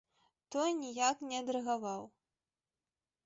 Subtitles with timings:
[0.55, 2.01] Той ніяк не адрэагаваў.